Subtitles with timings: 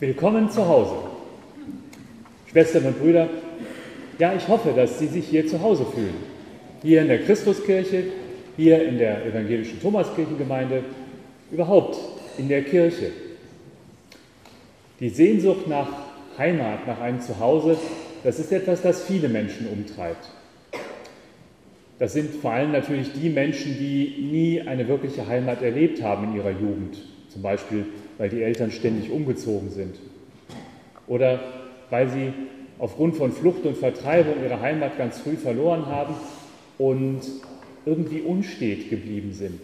[0.00, 0.94] Willkommen zu Hause.
[2.48, 3.28] Schwestern und Brüder,
[4.20, 6.14] ja, ich hoffe, dass Sie sich hier zu Hause fühlen.
[6.82, 8.04] Hier in der Christuskirche,
[8.56, 10.84] hier in der evangelischen Thomaskirchengemeinde,
[11.50, 11.98] überhaupt
[12.38, 13.10] in der Kirche.
[15.00, 15.88] Die Sehnsucht nach
[16.38, 17.76] Heimat, nach einem Zuhause,
[18.22, 20.30] das ist etwas, das viele Menschen umtreibt.
[21.98, 26.36] Das sind vor allem natürlich die Menschen, die nie eine wirkliche Heimat erlebt haben in
[26.36, 26.98] ihrer Jugend,
[27.30, 27.86] zum Beispiel
[28.18, 29.96] weil die Eltern ständig umgezogen sind
[31.06, 31.40] oder
[31.90, 32.32] weil sie
[32.78, 36.14] aufgrund von Flucht und Vertreibung ihre Heimat ganz früh verloren haben
[36.78, 37.20] und
[37.86, 39.60] irgendwie unstet geblieben sind.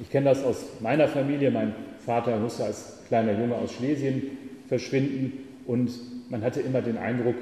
[0.00, 1.50] Ich kenne das aus meiner Familie.
[1.50, 1.74] Mein
[2.04, 4.38] Vater musste als kleiner Junge aus Schlesien
[4.68, 5.32] verschwinden
[5.66, 5.90] und
[6.30, 7.36] man hatte immer den Eindruck,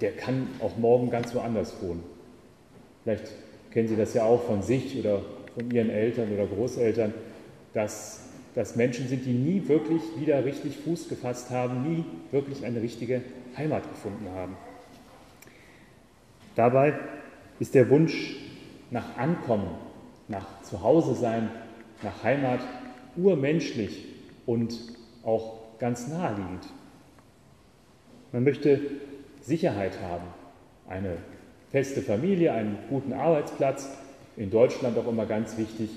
[0.00, 2.02] der kann auch morgen ganz woanders wohnen.
[3.02, 3.30] Vielleicht
[3.70, 5.20] kennen Sie das ja auch von sich oder
[5.54, 7.12] von Ihren Eltern oder Großeltern,
[7.74, 8.20] dass
[8.54, 13.22] das Menschen sind, die nie wirklich wieder richtig Fuß gefasst haben, nie wirklich eine richtige
[13.56, 14.56] Heimat gefunden haben.
[16.54, 16.94] Dabei
[17.58, 18.36] ist der Wunsch
[18.90, 19.70] nach Ankommen,
[20.28, 21.50] nach Zuhause sein,
[22.02, 22.60] nach Heimat
[23.16, 24.04] urmenschlich
[24.46, 24.78] und
[25.24, 26.66] auch ganz naheliegend.
[28.32, 28.80] Man möchte
[29.40, 30.24] Sicherheit haben,
[30.88, 31.16] eine
[31.70, 33.90] feste Familie, einen guten Arbeitsplatz,
[34.36, 35.90] in Deutschland auch immer ganz wichtig,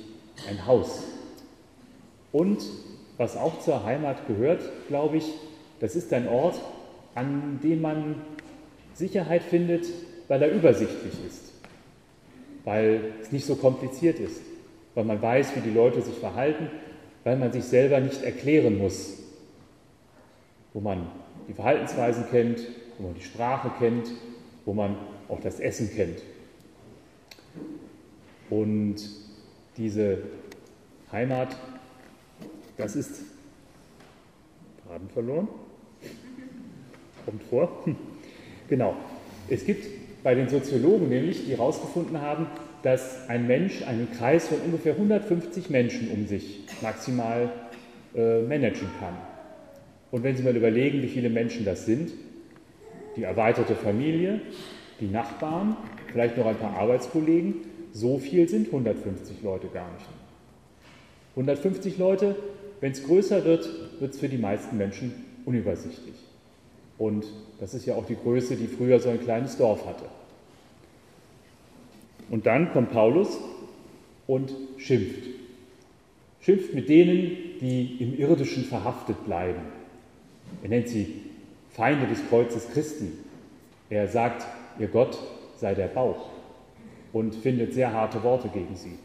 [0.50, 1.04] ein Haus.
[2.38, 2.64] Und
[3.18, 5.26] was auch zur Heimat gehört, glaube ich,
[5.80, 6.62] das ist ein Ort,
[7.16, 8.22] an dem man
[8.94, 9.88] Sicherheit findet,
[10.28, 11.52] weil er übersichtlich ist,
[12.64, 14.44] weil es nicht so kompliziert ist,
[14.94, 16.70] weil man weiß, wie die Leute sich verhalten,
[17.24, 19.18] weil man sich selber nicht erklären muss,
[20.74, 21.08] wo man
[21.48, 22.60] die Verhaltensweisen kennt,
[23.00, 24.12] wo man die Sprache kennt,
[24.64, 24.96] wo man
[25.28, 26.22] auch das Essen kennt.
[28.52, 28.98] Und
[29.76, 30.20] diese
[31.12, 31.56] Heimat,
[32.78, 33.22] das ist
[34.88, 35.48] Faden verloren.
[37.26, 37.84] Kommt vor.
[38.70, 38.96] Genau.
[39.50, 39.86] Es gibt
[40.24, 42.48] bei den Soziologen nämlich, die herausgefunden haben,
[42.84, 47.50] dass ein Mensch einen Kreis von ungefähr 150 Menschen um sich maximal
[48.16, 49.16] äh, managen kann.
[50.12, 52.12] Und wenn Sie mal überlegen, wie viele Menschen das sind,
[53.16, 54.42] die erweiterte Familie,
[55.00, 55.76] die Nachbarn,
[56.12, 57.56] vielleicht noch ein paar Arbeitskollegen,
[57.92, 60.06] so viel sind 150 Leute gar nicht.
[61.32, 62.36] 150 Leute,
[62.80, 63.68] wenn es größer wird,
[64.00, 65.14] wird es für die meisten Menschen
[65.46, 66.16] unübersichtlich.
[66.98, 67.26] Und
[67.60, 70.06] das ist ja auch die Größe, die früher so ein kleines Dorf hatte.
[72.30, 73.38] Und dann kommt Paulus
[74.26, 75.24] und schimpft.
[76.42, 79.62] Schimpft mit denen, die im Irdischen verhaftet bleiben.
[80.64, 81.22] Er nennt sie
[81.72, 83.12] Feinde des Kreuzes Christi.
[83.90, 84.46] Er sagt,
[84.80, 85.18] ihr Gott
[85.58, 86.30] sei der Bauch
[87.14, 88.98] und findet sehr harte Worte gegen sie.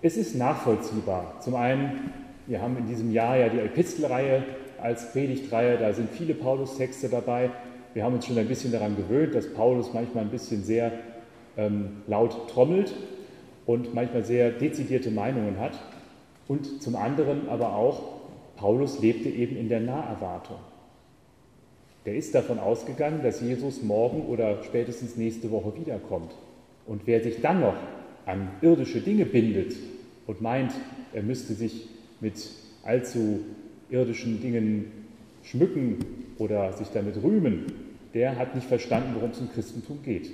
[0.00, 1.40] Es ist nachvollziehbar.
[1.40, 2.12] Zum einen,
[2.46, 4.44] wir haben in diesem Jahr ja die Epistelreihe
[4.80, 7.50] als Predigtreihe, da sind viele Paulus-Texte dabei.
[7.94, 10.92] Wir haben uns schon ein bisschen daran gewöhnt, dass Paulus manchmal ein bisschen sehr
[11.56, 12.94] ähm, laut trommelt
[13.66, 15.72] und manchmal sehr dezidierte Meinungen hat.
[16.46, 18.20] Und zum anderen aber auch,
[18.56, 20.58] Paulus lebte eben in der Naherwartung.
[22.06, 26.30] Der ist davon ausgegangen, dass Jesus morgen oder spätestens nächste Woche wiederkommt.
[26.86, 27.74] Und wer sich dann noch
[28.28, 29.74] an irdische Dinge bindet
[30.26, 30.72] und meint,
[31.14, 31.88] er müsste sich
[32.20, 32.50] mit
[32.84, 33.40] allzu
[33.88, 34.92] irdischen Dingen
[35.42, 35.98] schmücken
[36.36, 37.72] oder sich damit rühmen,
[38.12, 40.30] der hat nicht verstanden, worum es im Christentum geht.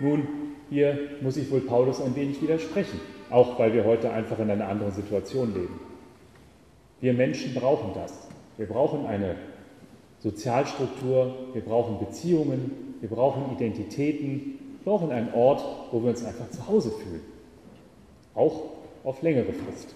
[0.00, 0.26] Nun,
[0.68, 4.66] hier muss ich wohl Paulus ein wenig widersprechen, auch weil wir heute einfach in einer
[4.66, 5.78] anderen Situation leben.
[7.00, 8.28] Wir Menschen brauchen das.
[8.56, 9.36] Wir brauchen eine
[10.18, 16.50] Sozialstruktur, wir brauchen Beziehungen, wir brauchen Identitäten, wir brauchen einen Ort, wo wir uns einfach
[16.50, 17.22] zu Hause fühlen.
[18.34, 18.62] Auch
[19.04, 19.94] auf längere Frist.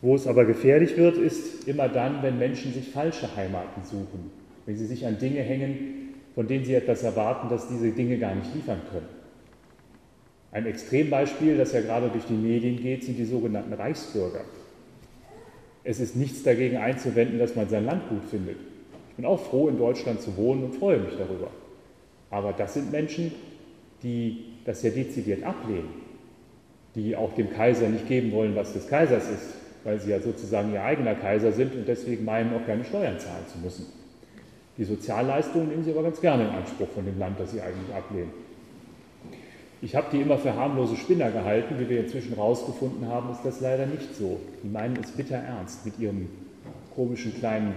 [0.00, 4.30] Wo es aber gefährlich wird, ist immer dann, wenn Menschen sich falsche Heimaten suchen,
[4.66, 8.34] wenn sie sich an Dinge hängen, von denen sie etwas erwarten, dass diese Dinge gar
[8.34, 9.08] nicht liefern können.
[10.52, 14.42] Ein Extrembeispiel, das ja gerade durch die Medien geht, sind die sogenannten Reichsbürger.
[15.84, 18.56] Es ist nichts dagegen einzuwenden, dass man sein Land gut findet.
[19.14, 21.46] Ich bin auch froh, in Deutschland zu wohnen und freue mich darüber.
[22.30, 23.30] Aber das sind Menschen,
[24.02, 25.88] die das ja dezidiert ablehnen,
[26.96, 30.72] die auch dem Kaiser nicht geben wollen, was des Kaisers ist, weil sie ja sozusagen
[30.72, 33.86] ihr eigener Kaiser sind und deswegen meinen, auch keine Steuern zahlen zu müssen.
[34.78, 37.94] Die Sozialleistungen nehmen sie aber ganz gerne in Anspruch von dem Land, das sie eigentlich
[37.94, 38.32] ablehnen.
[39.80, 41.78] Ich habe die immer für harmlose Spinner gehalten.
[41.78, 44.40] Wie wir inzwischen herausgefunden haben, ist das leider nicht so.
[44.64, 46.28] Die meinen es bitter ernst mit ihrem
[46.96, 47.74] komischen kleinen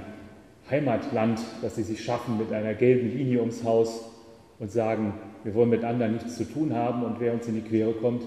[0.69, 4.01] Heimatland, das sie sich schaffen mit einer gelben Linie ums Haus
[4.59, 7.61] und sagen, wir wollen mit anderen nichts zu tun haben und wer uns in die
[7.61, 8.23] Quere kommt,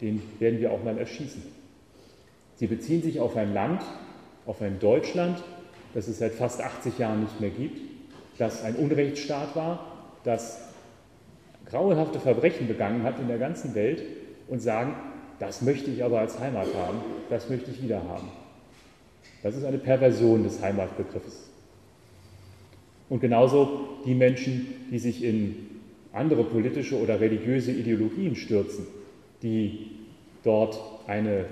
[0.00, 1.42] den werden wir auch mal erschießen.
[2.56, 3.82] Sie beziehen sich auf ein Land,
[4.46, 5.42] auf ein Deutschland,
[5.94, 7.80] das es seit fast 80 Jahren nicht mehr gibt,
[8.38, 9.86] das ein Unrechtsstaat war,
[10.24, 10.68] das
[11.66, 14.02] grauenhafte Verbrechen begangen hat in der ganzen Welt
[14.48, 14.94] und sagen,
[15.38, 16.98] das möchte ich aber als Heimat haben,
[17.28, 18.28] das möchte ich wieder haben.
[19.42, 21.50] Das ist eine Perversion des Heimatbegriffes.
[23.08, 25.54] Und genauso die Menschen, die sich in
[26.12, 28.86] andere politische oder religiöse Ideologien stürzen,
[29.42, 29.90] die
[30.42, 31.44] dort eine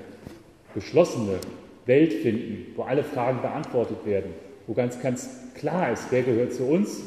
[0.74, 1.38] geschlossene
[1.86, 4.32] Welt finden, wo alle Fragen beantwortet werden,
[4.66, 7.02] wo ganz, ganz klar ist, wer gehört zu uns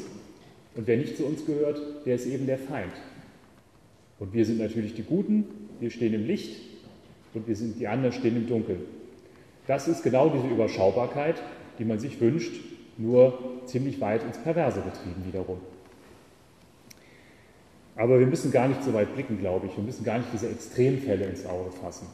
[0.76, 2.92] und wer nicht zu uns gehört, der ist eben der Feind.
[4.18, 5.44] Und wir sind natürlich die Guten,
[5.80, 6.56] wir stehen im Licht
[7.34, 8.80] und wir sind die anderen stehen im Dunkeln.
[9.66, 11.42] Das ist genau diese Überschaubarkeit,
[11.78, 12.52] die man sich wünscht,
[12.98, 15.58] nur ziemlich weit ins Perverse getrieben wiederum.
[17.96, 19.76] Aber wir müssen gar nicht so weit blicken, glaube ich.
[19.76, 22.06] Wir müssen gar nicht diese Extremfälle ins Auge fassen.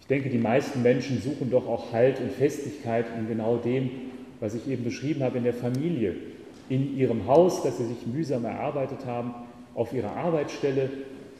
[0.00, 3.90] Ich denke, die meisten Menschen suchen doch auch Halt und Festigkeit in genau dem,
[4.38, 6.14] was ich eben beschrieben habe, in der Familie,
[6.68, 9.34] in ihrem Haus, das sie sich mühsam erarbeitet haben,
[9.74, 10.90] auf ihrer Arbeitsstelle,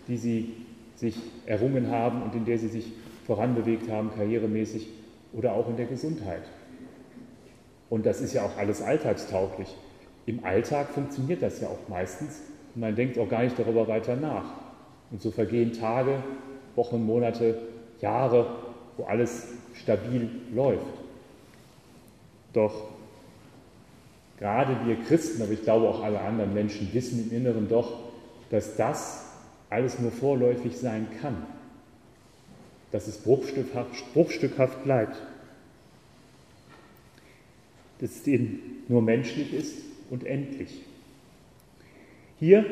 [0.09, 0.55] die sie
[0.95, 1.17] sich
[1.47, 2.87] errungen haben und in der sie sich
[3.27, 4.89] voranbewegt haben, karrieremäßig
[5.33, 6.43] oder auch in der Gesundheit.
[7.89, 9.69] Und das ist ja auch alles alltagstauglich.
[10.27, 12.41] Im Alltag funktioniert das ja auch meistens
[12.75, 14.45] und man denkt auch gar nicht darüber weiter nach.
[15.11, 16.23] Und so vergehen Tage,
[16.75, 17.59] Wochen, Monate,
[18.01, 18.47] Jahre,
[18.97, 20.85] wo alles stabil läuft.
[22.53, 22.89] Doch
[24.39, 28.01] gerade wir Christen, aber ich glaube auch alle anderen Menschen, wissen im Inneren doch,
[28.51, 29.27] dass das
[29.71, 31.47] alles nur vorläufig sein kann,
[32.93, 35.17] dass es bruchstückhaft, bruchstückhaft bleibt,
[38.27, 39.79] eben nur menschlich ist
[40.11, 40.83] und endlich.
[42.39, 42.65] Hier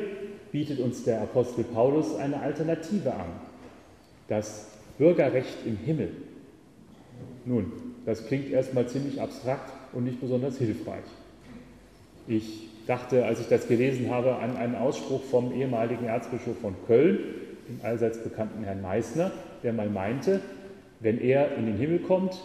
[0.52, 3.26] bietet uns der Apostel Paulus eine Alternative an,
[4.28, 4.68] das
[4.98, 6.10] Bürgerrecht im Himmel.
[7.44, 7.72] Nun,
[8.06, 11.04] das klingt erstmal ziemlich abstrakt und nicht besonders hilfreich.
[12.26, 17.18] Ich dachte, als ich das gelesen habe, an einen Ausspruch vom ehemaligen Erzbischof von Köln,
[17.68, 19.32] dem allseits bekannten Herrn Meissner,
[19.62, 20.40] der mal meinte,
[21.00, 22.40] wenn er in den Himmel kommt,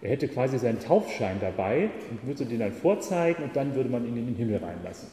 [0.00, 4.06] er hätte quasi seinen Taufschein dabei und würde den dann vorzeigen und dann würde man
[4.06, 5.08] ihn in den Himmel reinlassen.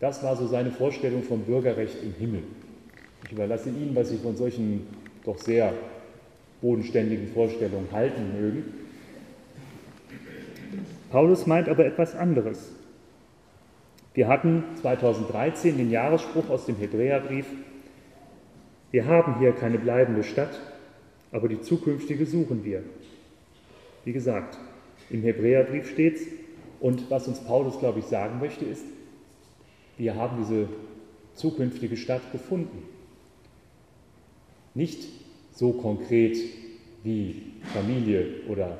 [0.00, 2.42] Das war so seine Vorstellung vom Bürgerrecht im Himmel.
[3.24, 4.86] Ich überlasse Ihnen, was Sie von solchen
[5.24, 5.72] doch sehr
[6.60, 8.64] bodenständigen Vorstellungen halten mögen.
[11.10, 12.72] Paulus meint aber etwas anderes.
[14.12, 17.46] Wir hatten 2013 den Jahresspruch aus dem Hebräerbrief,
[18.94, 20.60] wir haben hier keine bleibende Stadt,
[21.32, 22.84] aber die zukünftige suchen wir.
[24.04, 24.58] Wie gesagt,
[25.10, 26.26] im Hebräerbrief steht es,
[26.80, 28.84] und was uns Paulus, glaube ich, sagen möchte, ist,
[29.96, 30.68] wir haben diese
[31.34, 32.82] zukünftige Stadt gefunden.
[34.74, 35.08] Nicht
[35.52, 36.36] so konkret
[37.02, 38.76] wie Familie oder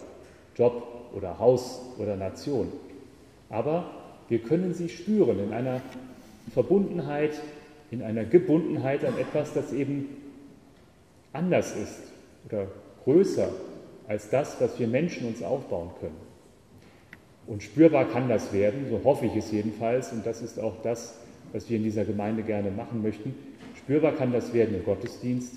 [0.56, 2.68] Job oder Haus oder Nation,
[3.48, 3.90] aber
[4.28, 5.80] wir können sie spüren in einer
[6.52, 7.40] Verbundenheit,
[7.90, 10.08] in einer Gebundenheit an etwas, das eben
[11.32, 12.02] anders ist
[12.46, 12.66] oder
[13.04, 13.50] größer
[14.08, 16.16] als das, was wir Menschen uns aufbauen können.
[17.46, 21.18] Und spürbar kann das werden, so hoffe ich es jedenfalls, und das ist auch das,
[21.52, 23.34] was wir in dieser Gemeinde gerne machen möchten.
[23.76, 25.54] Spürbar kann das werden im Gottesdienst,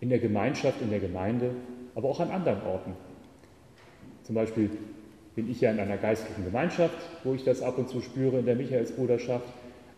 [0.00, 1.50] in der Gemeinschaft, in der Gemeinde,
[1.94, 2.92] aber auch an anderen Orten.
[4.22, 4.70] Zum Beispiel
[5.34, 8.46] bin ich ja in einer geistlichen Gemeinschaft, wo ich das ab und zu spüre, in
[8.46, 9.46] der Michaelsbruderschaft,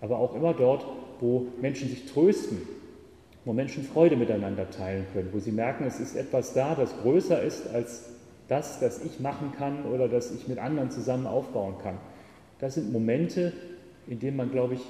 [0.00, 0.84] aber auch immer dort,
[1.20, 2.62] wo Menschen sich trösten,
[3.44, 7.42] wo Menschen Freude miteinander teilen können, wo sie merken, es ist etwas da, das größer
[7.42, 8.10] ist als
[8.48, 11.96] das, das ich machen kann oder das ich mit anderen zusammen aufbauen kann.
[12.58, 13.52] Das sind Momente,
[14.06, 14.80] in denen man, glaube ich,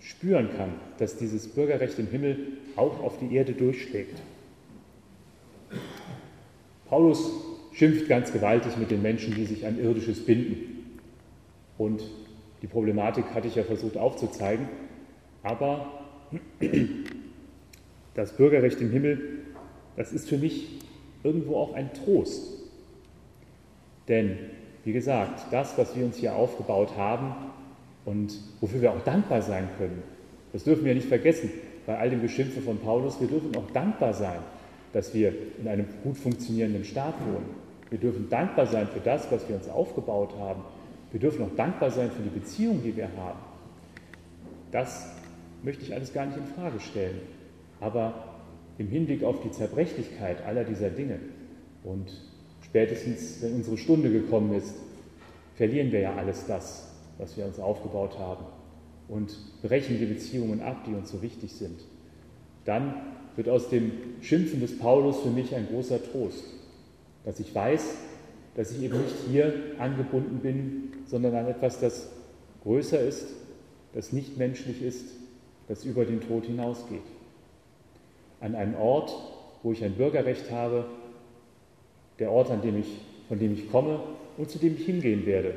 [0.00, 2.38] spüren kann, dass dieses Bürgerrecht im Himmel
[2.76, 4.20] auch auf die Erde durchschlägt.
[6.88, 7.28] Paulus
[7.72, 10.98] schimpft ganz gewaltig mit den Menschen, die sich an irdisches binden.
[11.78, 12.04] Und
[12.62, 14.68] die Problematik hatte ich ja versucht aufzuzeigen.
[15.42, 16.04] Aber
[18.16, 19.20] das Bürgerrecht im Himmel,
[19.96, 20.80] das ist für mich
[21.22, 22.44] irgendwo auch ein Trost.
[24.08, 24.38] Denn,
[24.84, 27.34] wie gesagt, das, was wir uns hier aufgebaut haben
[28.04, 30.02] und wofür wir auch dankbar sein können,
[30.52, 31.50] das dürfen wir nicht vergessen
[31.86, 33.20] bei all dem Geschimpfe von Paulus.
[33.20, 34.38] Wir dürfen auch dankbar sein,
[34.92, 37.50] dass wir in einem gut funktionierenden Staat wohnen.
[37.90, 40.62] Wir dürfen dankbar sein für das, was wir uns aufgebaut haben.
[41.12, 43.38] Wir dürfen auch dankbar sein für die Beziehung, die wir haben.
[44.72, 45.14] Das
[45.62, 47.35] möchte ich alles gar nicht in Frage stellen.
[47.80, 48.36] Aber
[48.78, 51.18] im Hinblick auf die Zerbrechlichkeit aller dieser Dinge
[51.84, 52.10] und
[52.62, 54.74] spätestens, wenn unsere Stunde gekommen ist,
[55.54, 58.44] verlieren wir ja alles das, was wir uns aufgebaut haben
[59.08, 61.80] und brechen die Beziehungen ab, die uns so wichtig sind.
[62.64, 62.94] Dann
[63.36, 66.44] wird aus dem Schimpfen des Paulus für mich ein großer Trost,
[67.24, 67.94] dass ich weiß,
[68.56, 72.10] dass ich eben nicht hier angebunden bin, sondern an etwas, das
[72.62, 73.28] größer ist,
[73.94, 75.06] das nicht menschlich ist,
[75.68, 77.02] das über den Tod hinausgeht.
[78.46, 79.12] An einen Ort,
[79.64, 80.84] wo ich ein Bürgerrecht habe,
[82.20, 82.86] der Ort, an dem ich,
[83.26, 83.98] von dem ich komme
[84.36, 85.52] und zu dem ich hingehen werde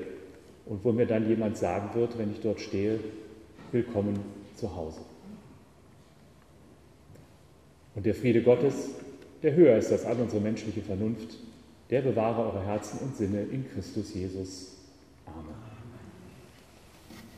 [0.66, 3.00] und wo mir dann jemand sagen wird, wenn ich dort stehe,
[3.72, 4.20] willkommen
[4.56, 5.02] zu Hause.
[7.94, 8.90] Und der Friede Gottes,
[9.44, 11.38] der höher ist als all unsere menschliche Vernunft,
[11.92, 14.79] der bewahre eure Herzen und Sinne in Christus Jesus.